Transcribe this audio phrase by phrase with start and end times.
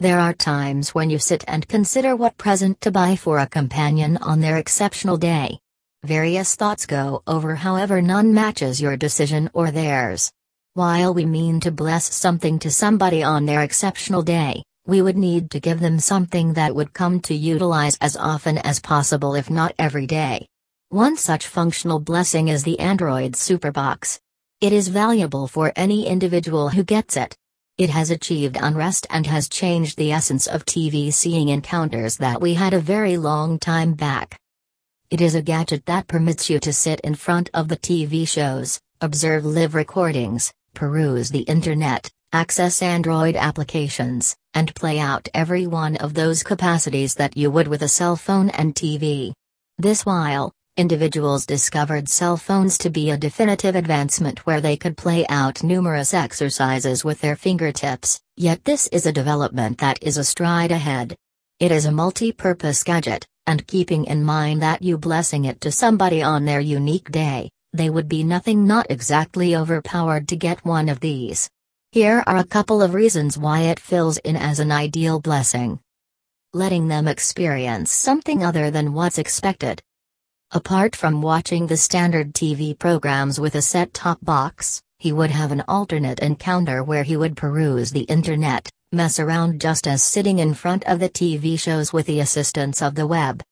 [0.00, 4.16] There are times when you sit and consider what present to buy for a companion
[4.16, 5.58] on their exceptional day.
[6.04, 10.32] Various thoughts go over, however, none matches your decision or theirs.
[10.72, 15.50] While we mean to bless something to somebody on their exceptional day, we would need
[15.50, 19.74] to give them something that would come to utilize as often as possible, if not
[19.78, 20.46] every day.
[20.88, 24.18] One such functional blessing is the Android Superbox.
[24.62, 27.36] It is valuable for any individual who gets it.
[27.80, 32.52] It has achieved unrest and has changed the essence of TV seeing encounters that we
[32.52, 34.38] had a very long time back.
[35.10, 38.78] It is a gadget that permits you to sit in front of the TV shows,
[39.00, 46.12] observe live recordings, peruse the internet, access Android applications, and play out every one of
[46.12, 49.32] those capacities that you would with a cell phone and TV.
[49.78, 55.26] This while, individuals discovered cell phones to be a definitive advancement where they could play
[55.28, 60.72] out numerous exercises with their fingertips, yet this is a development that is a stride
[60.72, 61.14] ahead.
[61.58, 66.22] It is a multi-purpose gadget, and keeping in mind that you blessing it to somebody
[66.22, 71.00] on their unique day, they would be nothing not exactly overpowered to get one of
[71.00, 71.50] these.
[71.92, 75.78] Here are a couple of reasons why it fills in as an ideal blessing.
[76.54, 79.82] Letting them experience something other than what's expected.
[80.52, 85.62] Apart from watching the standard TV programs with a set-top box, he would have an
[85.68, 90.82] alternate encounter where he would peruse the internet, mess around just as sitting in front
[90.88, 93.44] of the TV shows with the assistance of the web.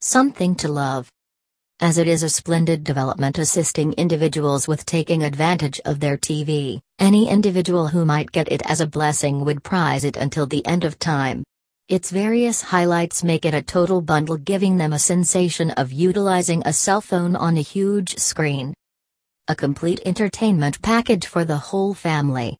[0.00, 1.10] Something to love.
[1.80, 7.28] As it is a splendid development assisting individuals with taking advantage of their TV, any
[7.28, 11.00] individual who might get it as a blessing would prize it until the end of
[11.00, 11.42] time.
[11.88, 16.72] Its various highlights make it a total bundle giving them a sensation of utilizing a
[16.72, 18.74] cell phone on a huge screen.
[19.48, 22.58] A complete entertainment package for the whole family.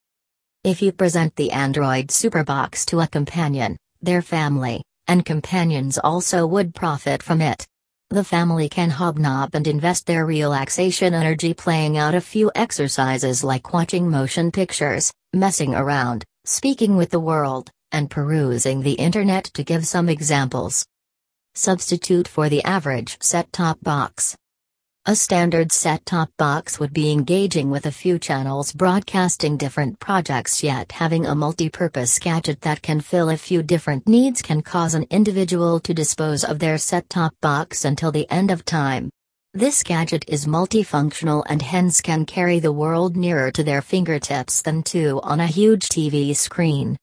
[0.65, 6.75] If you present the Android Superbox to a companion, their family, and companions also would
[6.75, 7.67] profit from it.
[8.09, 13.75] The family can hobnob and invest their relaxation energy playing out a few exercises like
[13.75, 19.87] watching motion pictures, messing around, speaking with the world, and perusing the internet to give
[19.87, 20.85] some examples.
[21.55, 24.37] Substitute for the average set-top box.
[25.07, 30.93] A standard set-top box would be engaging with a few channels broadcasting different projects yet
[30.93, 35.81] having a multi-purpose gadget that can fill a few different needs can cause an individual
[35.81, 39.11] to dispose of their set-top box until the end of time.
[39.55, 44.85] This gadget is multifunctional and hence can carry the world nearer to their fingertips than
[44.85, 46.97] two on a huge TV screen.